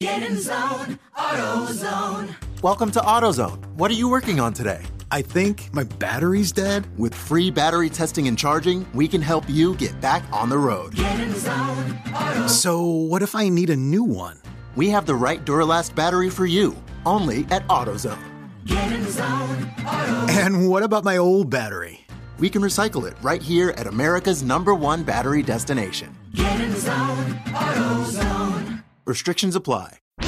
[0.00, 2.32] Get in zone, AutoZone.
[2.62, 3.66] Welcome to AutoZone.
[3.74, 4.84] What are you working on today?
[5.10, 6.86] I think my battery's dead.
[6.96, 10.94] With free battery testing and charging, we can help you get back on the road.
[10.94, 12.48] Get in zone, AutoZone.
[12.48, 14.38] So, what if I need a new one?
[14.76, 18.22] We have the right Duralast battery for you, only at AutoZone.
[18.66, 20.30] Get in zone, AutoZone.
[20.30, 22.06] And what about my old battery?
[22.38, 26.16] We can recycle it right here at America's number one battery destination.
[26.34, 28.77] Get in zone, AutoZone.
[29.12, 30.00] Restrictions apply.
[30.20, 30.26] All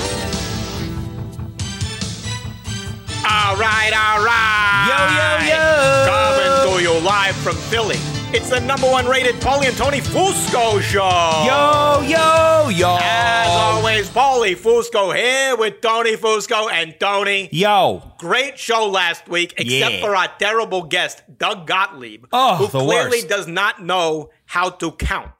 [3.56, 4.86] right, all right.
[4.88, 6.06] Yo, yo, yo.
[6.08, 7.96] Coming to you live from Philly.
[8.32, 11.44] It's the number one rated Paulie and Tony Fusco show.
[11.44, 12.96] Yo, yo, yo.
[13.02, 17.50] As always, Paulie Fusco here with Tony Fusco and Tony.
[17.52, 18.02] Yo.
[18.18, 20.00] Great show last week, except Yeah.
[20.00, 23.28] for our terrible guest, Doug Gottlieb, Oh, who the clearly worst.
[23.28, 25.39] does not know how to count.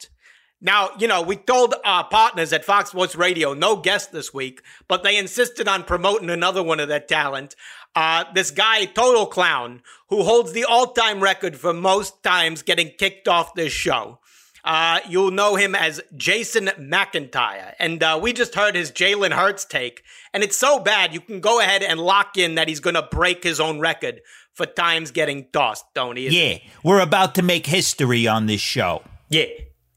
[0.60, 4.62] Now, you know, we told our partners at Fox Sports Radio no guest this week,
[4.88, 7.56] but they insisted on promoting another one of their talent.
[7.96, 12.90] Uh, this guy, Total Clown, who holds the all time record for most times getting
[12.90, 14.18] kicked off this show.
[14.62, 17.72] Uh, you'll know him as Jason McIntyre.
[17.78, 20.02] And uh, we just heard his Jalen Hurts take.
[20.34, 23.08] And it's so bad, you can go ahead and lock in that he's going to
[23.10, 24.20] break his own record
[24.52, 26.28] for times getting tossed, don't Tony.
[26.28, 29.02] Yeah, we're about to make history on this show.
[29.30, 29.46] Yeah.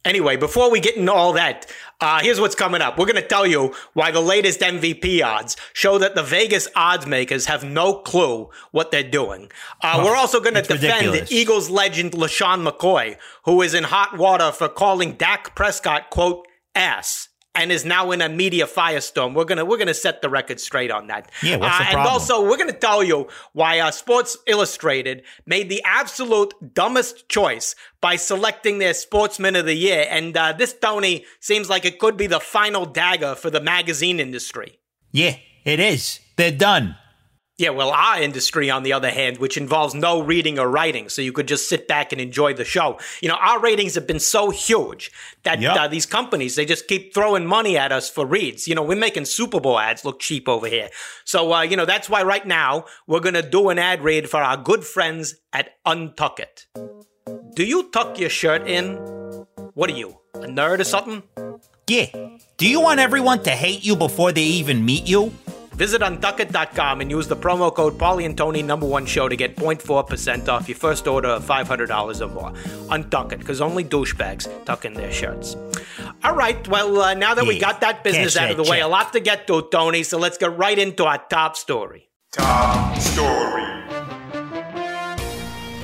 [0.05, 1.65] Anyway, before we get into all that,
[2.01, 2.97] uh, here's what's coming up.
[2.97, 7.07] We're going to tell you why the latest MVP odds show that the Vegas odds
[7.07, 9.49] makers have no clue what they're doing.
[9.81, 11.31] Uh, Oh, we're also going to defend ridiculous.
[11.31, 13.15] Eagles legend LeSean McCoy,
[13.45, 17.29] who is in hot water for calling Dak Prescott, quote, ass.
[17.55, 19.35] And is now in a media firestorm.
[19.35, 21.29] We're gonna we're gonna set the record straight on that.
[21.43, 22.13] Yeah, what's the Uh, And problem?
[22.13, 28.15] also, we're to tell you why uh, Sports Illustrated made the absolute dumbest choice by
[28.15, 30.07] selecting their Sportsman of the Year.
[30.09, 34.19] And uh, this, Tony, seems like it could be the final dagger for the magazine
[34.19, 34.79] industry.
[35.11, 36.21] Yeah, it is.
[36.37, 36.95] They're done.
[37.59, 41.21] Yeah, well, our industry, on the other hand, which involves no reading or writing, so
[41.21, 42.97] you could just sit back and enjoy the show.
[43.21, 45.11] You know, our ratings have been so huge
[45.43, 45.77] that Yep.
[45.77, 48.67] uh, these companies, they just keep throwing money at us for reads.
[48.67, 50.89] You know, we're making Super Bowl ads look cheap over here.
[51.25, 54.31] So, uh, you know, that's why right now we're going to do an ad read
[54.31, 56.65] for our good friends at Untuck It.
[57.53, 58.95] Do you tuck your shirt in?
[59.75, 61.21] What are you, a nerd or something?
[61.87, 62.07] Yeah.
[62.57, 65.33] Do you want everyone to hate you before they even meet you?
[65.75, 69.55] Visit untuckit.com and use the promo code Paulie and Tony number one show to get
[69.55, 72.51] 0.4% off your first order of $500 or more.
[72.89, 75.55] Untuck it, because only douchebags tuck in their shirts.
[76.23, 78.69] All right, well, uh, now that we got that business cash out of the that
[78.69, 78.85] way, check.
[78.85, 82.09] a lot to get to, Tony, so let's get right into our top story.
[82.31, 83.63] Top story.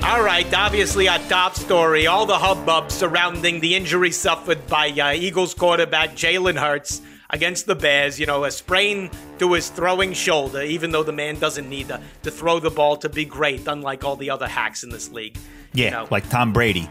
[0.02, 5.12] All right, obviously our top story, all the hubbub surrounding the injury suffered by uh,
[5.12, 7.00] Eagles quarterback Jalen Hurts.
[7.32, 8.18] Against the Bears.
[8.18, 12.00] You know, a sprain to his throwing shoulder, even though the man doesn't need to,
[12.22, 15.36] to throw the ball to be great, unlike all the other hacks in this league.
[15.72, 16.88] Yeah, You know, like Tom Brady.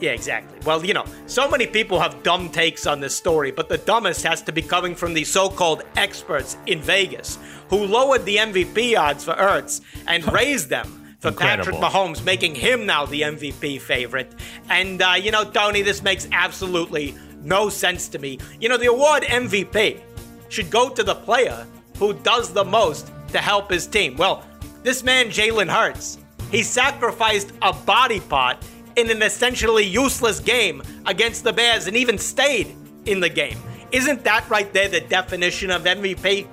[0.00, 0.58] yeah, exactly.
[0.64, 4.22] Well, you know, so many people have dumb takes on this story, but the dumbest
[4.24, 7.38] has to be coming from the so-called experts in Vegas
[7.68, 12.86] who lowered the MVP odds for Hurts and raised them for Patrick Mahomes, making him
[12.86, 14.32] now the MVP favorite.
[14.70, 18.38] And uh, you know, Tony, this makes absolutely no sense to me.
[18.60, 20.00] You know, the award MVP
[20.48, 21.66] should go to the player
[21.98, 24.16] who does the most to help his team.
[24.16, 24.44] Well,
[24.82, 26.18] this man, Jalen Hurts,
[26.50, 28.56] he sacrificed a body part
[28.96, 32.74] in an essentially useless game against the Bears and even stayed
[33.06, 33.58] in the game.
[33.92, 36.46] Isn't that right there the definition of MVP?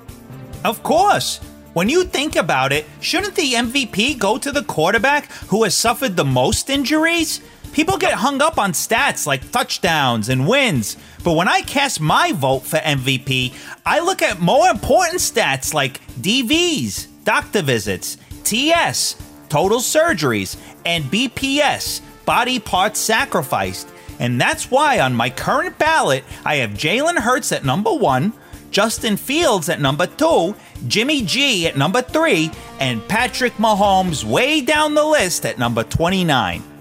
[0.63, 1.39] Of course.
[1.73, 6.15] When you think about it, shouldn't the MVP go to the quarterback who has suffered
[6.15, 7.41] the most injuries?
[7.77, 12.31] People get hung up on stats like touchdowns and wins, but when I cast my
[12.31, 13.53] vote for MVP,
[13.85, 19.15] I look at more important stats like DVs, doctor visits, TS,
[19.49, 20.57] total surgeries,
[20.87, 23.87] and BPS, body parts sacrificed.
[24.17, 28.33] And that's why on my current ballot, I have Jalen Hurts at number one,
[28.71, 30.55] Justin Fields at number two,
[30.87, 32.49] Jimmy G at number three,
[32.79, 36.76] and Patrick Mahomes way down the list at number 29.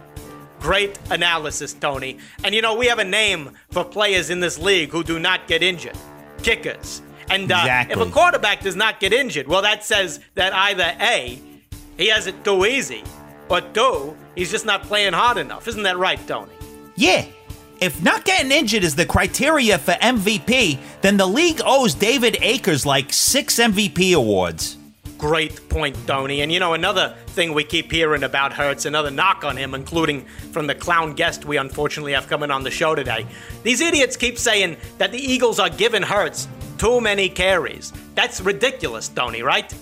[0.67, 2.19] Great analysis, Tony.
[2.43, 5.47] And you know, we have a name for players in this league who do not
[5.47, 5.97] get injured
[6.43, 7.03] kickers.
[7.31, 11.41] And uh, if a quarterback does not get injured, well, that says that either A,
[11.97, 13.05] he has it too easy,
[13.49, 15.69] or two, he's just not playing hard enough.
[15.69, 16.51] Isn't that right, Tony?
[16.97, 17.27] Yeah.
[17.81, 22.85] If not getting injured is the criteria for MVP, then the league owes David Akers
[22.85, 24.76] like six MVP awards.
[25.19, 26.43] Great point, Tony.
[26.43, 30.25] And you know, another thing we keep hearing about Hurts, another knock on him, including
[30.53, 33.27] from the clown guest we unfortunately have coming on the show today.
[33.63, 37.93] These idiots keep saying that the Eagles are giving Hurts too many carries.
[38.15, 39.73] That's ridiculous, Tony, right?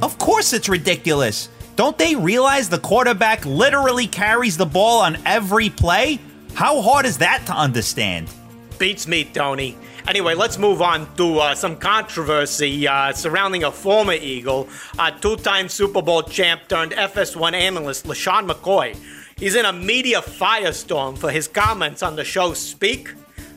[0.00, 1.48] Of course it's ridiculous.
[1.76, 6.18] Don't they realize the quarterback literally carries the ball on every play?
[6.54, 8.28] How hard is that to understand?
[8.78, 9.76] Beats me, Tony.
[10.08, 14.68] Anyway, let's move on to uh, some controversy uh, surrounding a former Eagle,
[14.98, 18.96] uh, two time Super Bowl champ turned FS1 analyst, LeSean McCoy.
[19.38, 23.08] He's in a media firestorm for his comments on the show Speak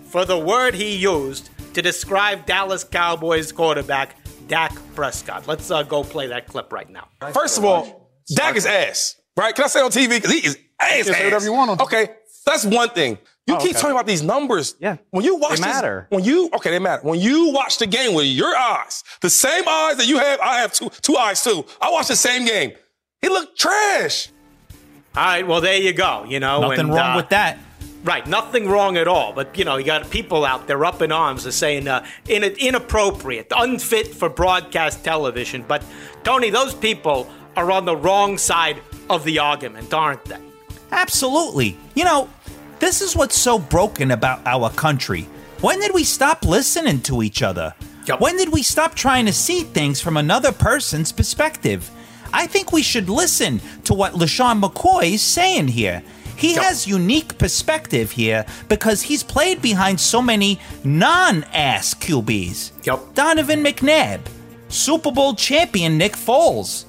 [0.07, 4.15] for the word he used to describe Dallas Cowboys quarterback
[4.47, 5.47] Dak Prescott.
[5.47, 7.07] Let's uh, go play that clip right now.
[7.33, 9.53] First of all, Dak is ass, right?
[9.53, 10.09] Can I say on TV?
[10.09, 10.97] Because he is ass.
[10.99, 11.23] You can say ass.
[11.25, 12.09] whatever you want on- Okay,
[12.45, 13.17] that's one thing.
[13.47, 13.79] You Oh, keep okay.
[13.79, 14.75] talking about these numbers.
[14.79, 14.97] Yeah.
[15.11, 16.07] When you watch They this- matter.
[16.09, 17.01] when you okay, they matter.
[17.03, 20.59] When you watch the game with your eyes, the same eyes that you have, I
[20.61, 21.63] have two two eyes too.
[21.79, 22.71] I watched the same game.
[23.21, 24.29] He looked trash.
[25.15, 26.25] All right, well, there you go.
[26.27, 27.57] You know, Nothing and, wrong uh, with that.
[28.03, 29.31] Right, nothing wrong at all.
[29.33, 32.43] But you know, you got people out there up in arms that saying uh, in,
[32.43, 35.63] inappropriate, unfit for broadcast television.
[35.67, 35.83] But
[36.23, 38.77] Tony, those people are on the wrong side
[39.09, 40.37] of the argument, aren't they?
[40.91, 41.77] Absolutely.
[41.95, 42.29] You know,
[42.79, 45.27] this is what's so broken about our country.
[45.61, 47.73] When did we stop listening to each other?
[48.05, 48.21] Yup.
[48.21, 51.89] When did we stop trying to see things from another person's perspective?
[52.33, 56.03] I think we should listen to what LeSean McCoy is saying here.
[56.35, 56.63] He Yup.
[56.65, 62.85] has unique perspective here because he's played behind so many non-ass QBs.
[62.85, 63.15] Yup.
[63.15, 64.19] Donovan McNabb,
[64.67, 66.85] Super Bowl champion Nick Foles,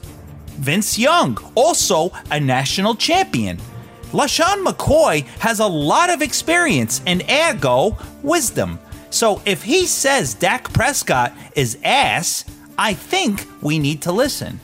[0.59, 3.59] Vince Young, also a national champion.
[4.16, 8.78] LeSean McCoy has a lot of experience and ergo wisdom.
[9.11, 12.46] So if he says Dak Prescott is ass,
[12.78, 14.61] I think we need to listen.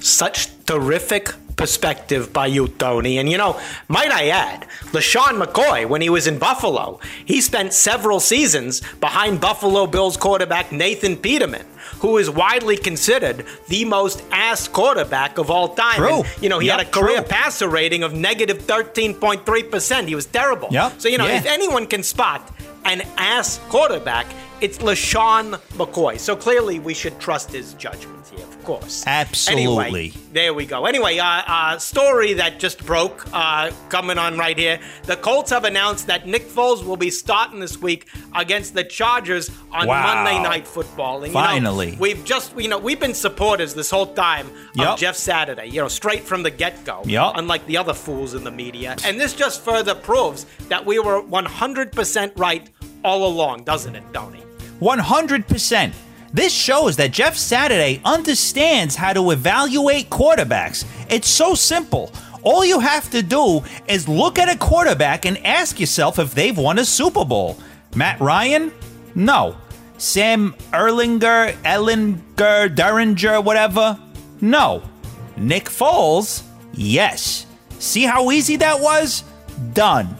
[0.00, 3.18] Such terrific perspective by you, Tony.
[3.18, 7.72] And you know, might I add, LeSean McCoy, when he was in Buffalo, he spent
[7.74, 11.66] several seasons behind Buffalo Bills quarterback Nathan Peterman,
[12.00, 15.96] who is widely considered the most ass quarterback of all time.
[15.96, 16.22] True.
[16.22, 17.26] And, you know, he Yep, had a career true.
[17.28, 20.08] passer rating of negative 13.3%.
[20.08, 20.68] He was terrible.
[20.70, 21.38] Yep, So, you know, yeah.
[21.38, 22.40] if anyone can spot
[22.84, 24.26] an ass quarterback,
[24.60, 26.18] it's LeSean McCoy.
[26.18, 29.04] So clearly we should trust his judgment here, of course.
[29.06, 29.84] Absolutely.
[29.84, 30.86] Anyway, there we go.
[30.86, 34.78] Anyway, uh, uh, story that just broke uh, coming on right here.
[35.04, 39.50] The Colts have announced that Nick Foles will be starting this week against the Chargers
[39.72, 40.14] on Wow.
[40.24, 41.24] Monday Night Football.
[41.24, 41.96] And, you know, Finally.
[41.98, 44.98] we've just, you know, we've been supporters this whole time of Yup.
[44.98, 47.02] Jeff Saturday, you know, straight from the get go.
[47.06, 47.36] Yup.
[47.36, 48.96] Unlike the other fools in the media.
[49.04, 52.68] And this just further proves that we were 100% right
[53.02, 54.40] all along, doesn't it, Tony?
[54.80, 55.92] 100%.
[56.32, 60.84] This shows that Jeff Saturday understands how to evaluate quarterbacks.
[61.08, 62.12] It's so simple.
[62.42, 66.56] All you have to do is look at a quarterback and ask yourself if they've
[66.56, 67.58] won a Super Bowl.
[67.94, 68.72] Matt Ryan?
[69.14, 69.56] No.
[69.98, 73.98] Sam Erlinger, Ellinger, Duringer, whatever?
[74.40, 74.82] No.
[75.36, 76.42] Nick Foles?
[76.72, 77.44] Yes.
[77.78, 79.24] See how easy that was?
[79.74, 80.16] Done.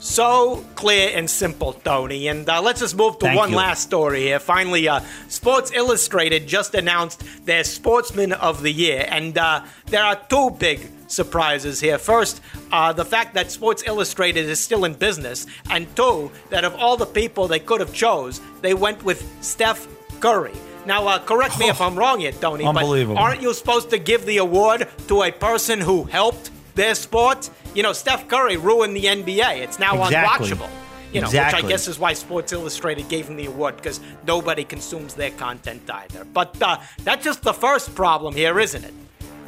[0.00, 2.28] So clear and simple, Tony.
[2.28, 3.56] And uh, let's just move to Thank one you.
[3.56, 4.38] last story here.
[4.38, 9.06] Finally, uh, Sports Illustrated just announced their Sportsman of the Year.
[9.08, 11.98] And uh, there are two big surprises here.
[11.98, 12.40] First,
[12.70, 15.46] uh, the fact that Sports Illustrated is still in business.
[15.68, 19.88] And two, that of all the people they could have chose, they went with Steph
[20.20, 20.54] Curry.
[20.86, 22.84] Now, uh, correct me if I'm wrong here, Tony, but
[23.16, 27.50] aren't you supposed to give the award to a person who helped their sport?
[27.74, 29.58] You know, Steph Curry ruined the NBA.
[29.58, 30.48] It's now Exactly.
[30.48, 30.70] unwatchable.
[31.12, 34.62] You know, which I guess is why Sports Illustrated gave him the award because nobody
[34.64, 36.24] consumes their content either.
[36.24, 38.92] But uh, that's just the first problem here, isn't it?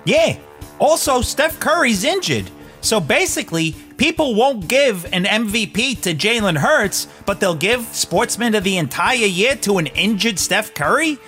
[0.04, 0.38] Yeah.
[0.78, 2.50] Also, Steph Curry's injured.
[2.80, 8.64] So basically, people won't give an MVP to Jalen Hurts, but they'll give Sportsman of
[8.64, 11.18] the entire year to an injured Steph Curry?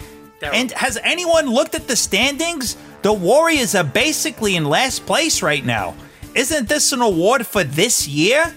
[0.40, 0.58] Terrible.
[0.58, 2.76] And has anyone looked at the standings?
[3.02, 5.94] The Warriors are basically in last place right now.
[6.34, 8.54] Isn't this an award for this year?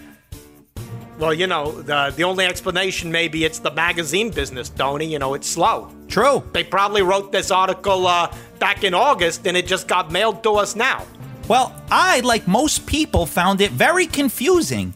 [1.17, 5.05] Well, you know, the the only explanation maybe it's the magazine business, Tony.
[5.05, 5.89] You know, it's slow.
[6.07, 6.43] True.
[6.53, 10.55] They probably wrote this article uh, back in August, and it just got mailed to
[10.55, 11.05] us now.
[11.47, 14.93] Well, I, like most people, found it very confusing.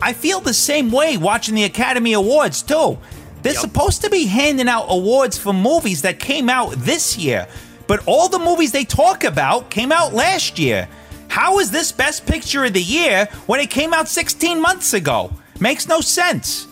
[0.00, 2.98] I feel the same way watching the Academy Awards, too.
[3.42, 3.60] They're Yep.
[3.62, 7.46] supposed to be handing out awards for movies that came out this year,
[7.86, 10.88] but all the movies they talk about came out last year.
[11.28, 15.32] How is this Best Picture of the Year when it came out 16 months ago?
[15.60, 16.66] Makes no sense.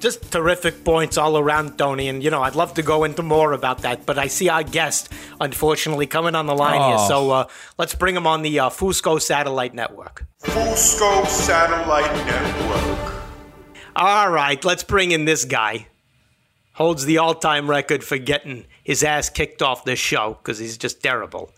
[0.00, 2.08] Just terrific points all around, Tony.
[2.08, 4.64] And, you know, I'd love to go into more about that, but I see our
[4.64, 5.10] guest,
[5.40, 6.96] unfortunately, coming on the line here.
[6.98, 7.08] Oh.
[7.08, 7.48] So uh,
[7.78, 10.26] let's bring him on the uh, Fusco Satellite Network.
[10.42, 13.12] Fusco Satellite Network.
[13.94, 15.86] All right, let's bring in this guy.
[16.74, 20.78] Holds the all time record for getting his ass kicked off this show because he's
[20.78, 21.52] just terrible.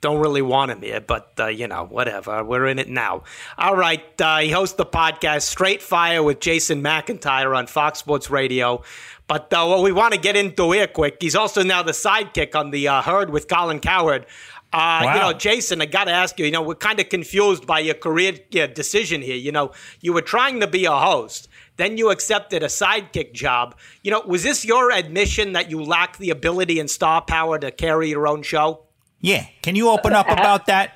[0.00, 2.44] Don't really want him here, but uh, you know, whatever.
[2.44, 3.24] We're in it now.
[3.56, 8.28] All right, uh, he hosts the podcast Straight Fire with Jason McIntyre on Fox Sports
[8.30, 8.82] Radio.
[9.26, 12.54] But uh, what we want to get into here quick, he's also now the sidekick
[12.54, 14.26] on the uh, Herd with Colin Cowherd.
[14.74, 17.66] Uh, You know, Jason, I got to ask you, you know, we're kind of confused
[17.66, 19.36] by your career yeah, decision here.
[19.36, 23.76] You know, you were trying to be a host, then you accepted a sidekick job.
[24.02, 27.70] You know, was this your admission that you lack the ability and star power to
[27.70, 28.84] carry your own show?
[29.20, 30.92] Yeah, can you open up about that?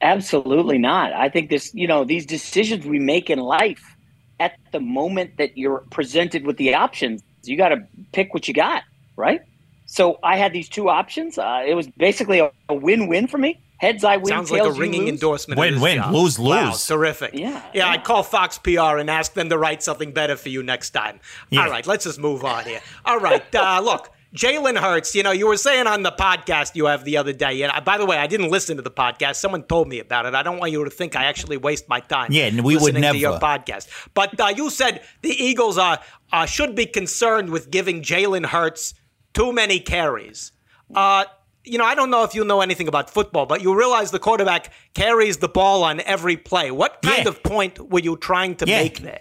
[0.00, 1.12] Absolutely not.
[1.12, 3.96] I think this, you know, these decisions we make in life
[4.40, 8.54] at the moment that you're presented with the options, you got to pick what you
[8.54, 8.82] got,
[9.16, 9.42] right?
[9.84, 11.36] So I had these two options.
[11.36, 13.60] Uh, it was basically a, a win-win for me.
[13.80, 15.10] Heads I win, Sounds like tails a you ringing lose.
[15.10, 15.58] endorsement.
[15.58, 16.12] Win, win, job.
[16.12, 16.86] lose, Wow, lose.
[16.86, 17.32] terrific.
[17.32, 17.60] Yeah, yeah.
[17.72, 17.88] yeah.
[17.88, 21.18] I'd call Fox PR and ask them to write something better for you next time.
[21.48, 21.62] Yeah.
[21.64, 22.80] All right, let's just move on here.
[23.06, 24.10] All right, uh, look.
[24.32, 27.62] Jalen Hurts, you know, you were saying on the podcast you have the other day,
[27.62, 29.34] and I, by the way, I didn't listen to the podcast.
[29.36, 30.34] Someone told me about it.
[30.36, 32.30] I don't want you to think I actually waste my time.
[32.30, 33.88] Yeah, and we would listening to your podcast.
[34.14, 35.98] But uh, you said the Eagles are
[36.32, 38.94] uh, should be concerned with giving Jalen Hurts
[39.34, 40.52] too many carries.
[40.94, 41.24] Uh,
[41.64, 44.18] you know, I don't know if you know anything about football, but you realize the
[44.18, 46.70] quarterback carries the ball on every play.
[46.70, 47.28] What kind Yeah.
[47.28, 48.82] of point were you trying to Yeah.
[48.82, 49.20] make there?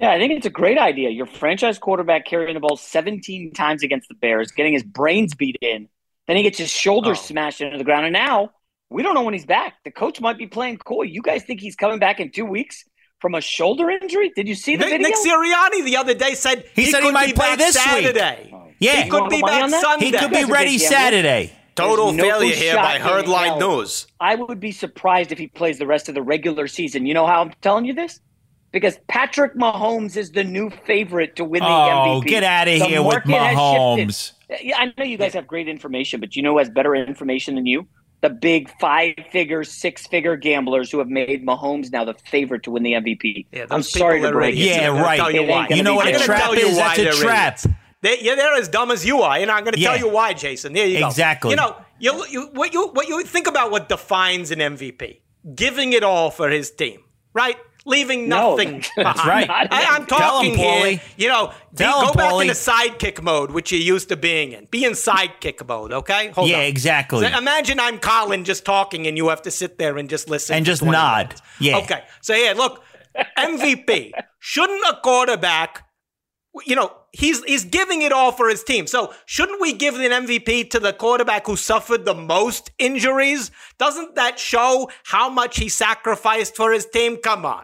[0.00, 1.10] Yeah, I think it's a great idea.
[1.10, 5.56] Your franchise quarterback carrying the ball 17 times against the Bears, getting his brains beat
[5.60, 5.88] in.
[6.26, 7.22] Then he gets his shoulders Oh.
[7.22, 8.06] smashed into the ground.
[8.06, 8.50] And now
[8.88, 9.74] we don't know when he's back.
[9.84, 11.02] The coach might be playing coy.
[11.02, 12.84] You guys think he's coming back in two weeks
[13.20, 14.32] from a shoulder injury?
[14.34, 15.08] Did you see the Nick, video?
[15.08, 17.84] Nick Sirianni the other day said He said he might be play back this week.
[18.06, 18.50] Saturday.
[18.52, 19.02] Oh, yeah.
[19.02, 19.70] he could be back?
[19.70, 20.06] Sunday.
[20.06, 20.78] He could be ready.
[20.78, 21.52] Saturday.
[21.76, 23.58] Total no failure here shot by in Herdline.
[23.60, 24.06] News.
[24.18, 27.06] I would be surprised if he plays the rest of the regular season.
[27.06, 28.20] You know how I'm telling you this?
[28.72, 32.26] Because Patrick Mahomes is the new favorite to win the Oh, MVP.
[32.26, 34.32] get outta The here with Mahomes.
[34.62, 37.54] Yeah, I know you guys have great information, but you know who has better information
[37.54, 37.86] than you?
[38.22, 42.92] The big five-figure, six-figure gamblers who have made Mahomes now the favorite to win the
[42.92, 43.46] MVP.
[43.50, 44.58] Yeah, I'm sorry to break it.
[44.58, 44.76] idiots.
[44.76, 45.16] Yeah, gonna right.
[45.16, 45.76] Tell you It ain't why.
[45.76, 46.76] You know what I'm a gonna trap tell you is?
[46.76, 47.60] why That's a they're trap.
[48.02, 49.90] They, yeah, they're as dumb as you are, and I'm going to Yeah.
[49.96, 50.72] tell you why, Jason.
[50.72, 51.06] There you go.
[51.10, 51.50] Exactly.
[51.50, 55.20] You know, you, you what you what you think about what defines an MVP:
[55.54, 57.00] giving it all for his team,
[57.34, 57.56] right?
[57.86, 59.48] Leaving No, nothing that's behind.
[59.48, 59.68] right.
[59.70, 61.00] I, am Tell him, talking here.
[61.16, 62.42] You know, be- him, go back Paulie.
[62.42, 64.66] into sidekick mode, which you're used to being in.
[64.70, 66.28] Be in sidekick mode, okay?
[66.28, 66.62] Hold Yeah, on.
[66.64, 67.26] exactly.
[67.26, 70.56] So imagine I'm Colin just talking, and you have to sit there and just listen
[70.56, 71.28] And just nod.
[71.28, 71.42] minutes.
[71.58, 71.78] Yeah.
[71.78, 72.02] Okay.
[72.20, 72.82] So yeah, look,
[73.38, 74.12] MVP.
[74.38, 75.86] Shouldn't a quarterback
[76.66, 78.86] you know, he's he's giving it all for his team.
[78.88, 83.52] So shouldn't we give an MVP to the quarterback who suffered the most injuries?
[83.78, 87.18] Doesn't that show how much he sacrificed for his team?
[87.18, 87.62] Come on.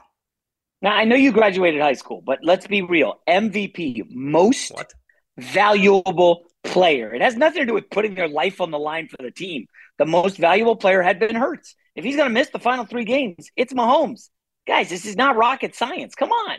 [0.82, 3.20] Now I know you graduated high school, but let's be real.
[3.28, 4.92] MVP, most What?
[5.38, 7.14] valuable player.
[7.14, 9.66] It has nothing to do with putting their life on the line for the team.
[9.98, 11.74] The most valuable player had been Hurts.
[11.94, 14.28] If he's going to miss the final three games, it's Mahomes.
[14.66, 16.14] Guys, this is not rocket science.
[16.14, 16.58] Come on.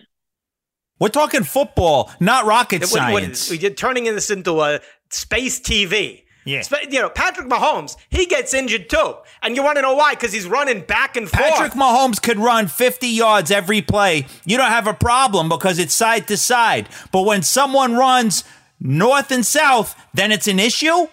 [1.00, 3.52] We're talking football, not rocket It- what- what- science.
[3.52, 4.80] we did turning this into a
[5.12, 6.24] space TV.
[6.48, 6.64] Yeah.
[6.90, 9.16] You know, Patrick Mahomes, he gets injured too.
[9.42, 10.14] And you want to know why?
[10.16, 11.44] Because he's running back and forth.
[11.44, 14.26] Patrick Mahomes could run 50 yards every play.
[14.46, 16.88] You don't have a problem because it's side to side.
[17.12, 18.44] But when someone runs
[18.80, 21.08] north and south, then it's an issue?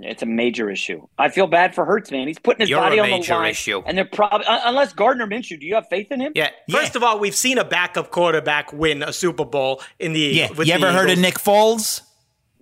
[0.00, 1.06] It's a major issue.
[1.18, 2.28] I feel bad for Hurts, man.
[2.28, 3.50] He's putting his You're body a on the major line.
[3.50, 3.82] issue.
[3.84, 5.58] And they're probably unless Gardner Minshew.
[5.60, 6.32] Do you have faith in him?
[6.36, 6.50] Yeah.
[6.70, 10.52] First of all, we've seen a backup quarterback win a Super Bowl in the Yeah.
[10.52, 12.02] with You ever the heard of Nick Foles?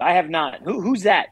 [0.01, 0.61] I have not.
[0.65, 1.29] Who, who's that?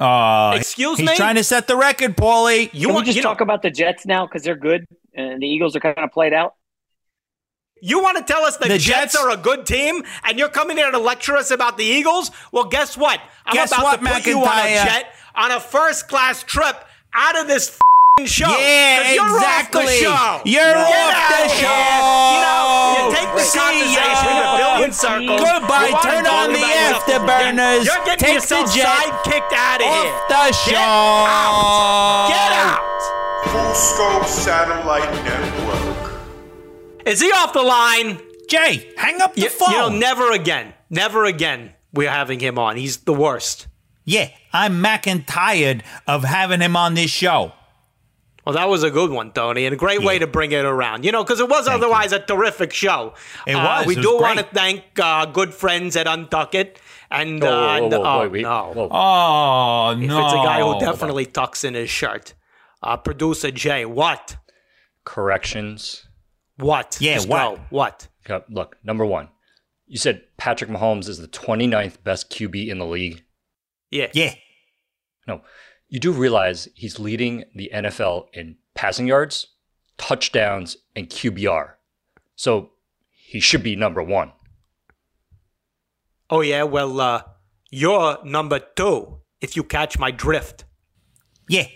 [0.00, 1.14] Uh, Excuse he's me?
[1.16, 2.70] trying to set the record, Paulie.
[2.72, 4.86] You Can want we just you know- talk about the Jets now because they're good
[5.14, 6.54] and the Eagles are kind of played out?
[7.82, 10.50] You want to tell us the, The Jets, Jets- are a good team, and you're
[10.50, 12.30] coming here to lecture us about the Eagles?
[12.52, 13.20] Well, guess what?
[13.46, 16.76] I'm Guess about what, to put you on a jet on a first class trip
[17.14, 17.80] out of this fing
[18.26, 18.48] show.
[18.48, 19.80] Yeah, 'Cause you're exactly.
[19.82, 20.40] Off the show.
[20.44, 21.60] You're Get off out the of here.
[21.60, 22.32] show.
[22.34, 24.54] You know, you take the See conversation ya.
[24.54, 25.40] a billion circles.
[25.40, 25.88] Goodbye.
[25.88, 27.04] You Turn on the about yourself.
[27.08, 27.84] afterburners.
[27.84, 30.12] You're getting Take yourself the jet sidekicked out of here.
[30.14, 30.70] Off the show.
[30.70, 32.28] Get out.
[32.28, 32.80] Get out.
[33.44, 36.20] Fusco Satellite Network.
[37.06, 38.20] Is he off the line?
[38.48, 39.70] Jay, hang up the You, phone.
[39.70, 40.74] you know, never again.
[40.90, 41.72] Never again.
[41.92, 42.76] We're having him on.
[42.76, 43.66] He's the worst.
[44.04, 47.52] yeah, I'm mack and tired of having him on this show.
[48.46, 51.04] Well, that was a good one, Tony, and a great way to bring it around.
[51.04, 53.14] You know, because it was otherwise a terrific show.
[53.46, 53.86] It Uh, was.
[53.86, 56.80] We It was do want to thank uh, good friends at Untuck It.
[57.10, 58.72] And, uh, Whoa, whoa, and- whoa, whoa, oh, wait, wait, no.
[58.74, 58.88] whoa.
[58.90, 60.24] Oh, If no.
[60.24, 62.34] it's a guy who definitely tucks in his shirt.
[62.82, 64.36] Uh, Producer Jay, what?
[65.04, 66.06] Corrections.
[66.56, 66.98] What?
[67.00, 67.56] Yeah, Just what?
[67.56, 67.60] go.
[67.70, 68.08] What?
[68.28, 69.28] Okay, Look, number one,
[69.86, 73.24] you said Patrick Mahomes is the 29th best QB in the league.
[73.90, 74.08] Yeah.
[74.12, 74.34] Yeah.
[75.26, 75.42] No,
[75.90, 79.48] you do realize he's leading the NFL in passing yards,
[79.98, 81.72] touchdowns, and QBR.
[82.36, 82.70] So
[83.10, 84.32] he should be number one.
[86.30, 87.22] Oh, yeah, well, uh,
[87.70, 90.64] you're number two, if you catch my drift.
[91.48, 91.66] Yeah.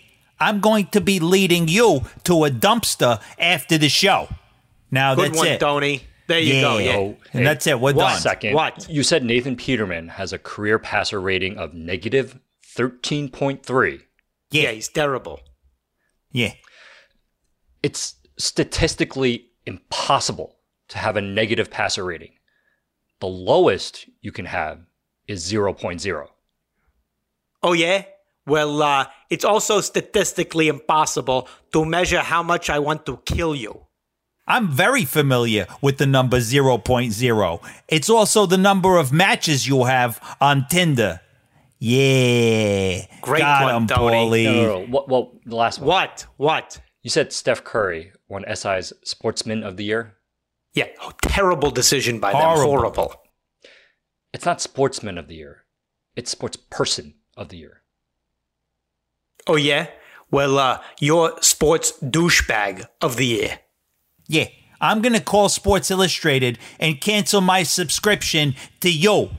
[0.40, 4.28] I'm going to be leading you to a dumpster after the show.
[4.90, 5.60] Now Good that's one, it.
[5.60, 6.02] Tony.
[6.26, 6.78] There you go.
[6.78, 6.84] Yeah.
[6.92, 6.96] Yeah.
[6.96, 7.78] Oh, And that's it.
[7.78, 8.10] We're What?
[8.10, 8.20] done.
[8.20, 8.88] Second, What?
[8.88, 12.38] you said Nathan Peterman has a career passer rating of negative
[12.76, 14.00] 13.3.
[14.62, 15.40] Yeah, he's terrible.
[16.30, 16.52] Yeah.
[17.82, 20.56] It's statistically impossible
[20.88, 22.32] to have a negative passer rating.
[23.20, 24.80] The lowest you can have
[25.26, 26.28] is 0.0.
[27.62, 28.04] Oh, yeah?
[28.46, 33.86] Well, uh, it's also statistically impossible to measure how much I want to kill you.
[34.46, 37.60] I'm very familiar with the number 0.0.
[37.88, 41.20] It's also the number of matches you have on Tinder.
[41.86, 43.04] Yeah.
[43.20, 44.16] Great Got one, him, Tony.
[44.16, 44.44] Paulie.
[44.44, 44.86] No, no, no.
[44.86, 45.88] What, well, the last one.
[45.88, 46.26] What?
[46.38, 46.80] What?
[47.02, 50.14] You said Steph Curry won SI's Sportsman of the Year.
[50.72, 52.40] Yeah, oh, terrible decision by them.
[52.40, 52.70] Horrible.
[52.70, 53.14] Horrible.
[54.32, 55.66] It's not Sportsman of the Year.
[56.16, 57.82] It's Sports Person of the Year.
[59.46, 59.88] Oh, yeah?
[60.30, 63.58] Well, uh, you're sports douchebag of the year.
[64.26, 64.46] Yeah.
[64.80, 69.30] I'm going to call Sports Illustrated and cancel my subscription to you.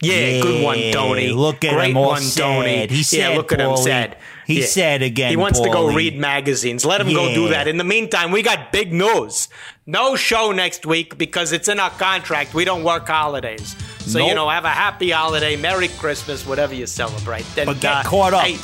[0.00, 1.28] Yeah, good one, Yeah, Tony.
[1.30, 2.80] look at Great him all one, Tony.
[2.80, 2.90] sad.
[2.90, 4.16] He's yeah, sad, look at him sad.
[4.46, 4.66] He's Yeah.
[4.66, 6.84] sad again, He wants to go read magazines.
[6.84, 7.66] Let him go do that.
[7.68, 9.48] In the meantime, we got big news.
[9.86, 12.52] No show next week because it's in our contract.
[12.52, 13.74] We don't work holidays.
[14.00, 17.46] So, you know, have a happy holiday, Merry Christmas, whatever you celebrate.
[17.56, 18.44] And, But get uh, caught up.
[18.44, 18.58] Hey,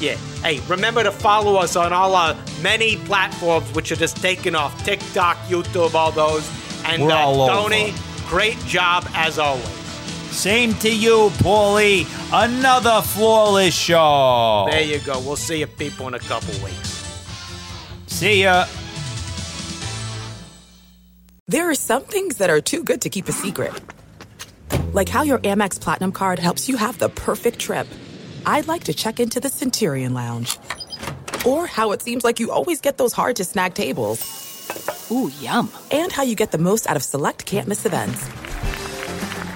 [0.00, 0.16] yeah.
[0.42, 4.84] Hey, remember to follow us on all our many platforms, which are just taking off
[4.84, 6.48] TikTok, YouTube, all those.
[6.86, 7.46] And We're uh.
[7.46, 7.94] Tony,
[8.26, 9.68] great job as always.
[10.30, 12.06] Same to you, Paulie.
[12.32, 14.66] Another flawless show.
[14.70, 15.18] There you go.
[15.20, 17.04] We'll see you people in a couple weeks.
[18.06, 18.66] See ya.
[21.48, 23.72] There are some things that are too good to keep a secret.
[24.92, 27.88] Like how your Amex Platinum card helps you have the perfect trip.
[28.46, 30.58] I'd like to check into the Centurion Lounge.
[31.44, 34.20] Or how it seems like you always get those hard to snag tables.
[35.10, 35.70] Ooh, yum.
[35.90, 38.28] And how you get the most out of select can't miss events.